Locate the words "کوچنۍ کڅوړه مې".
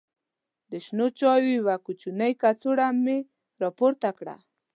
1.85-3.17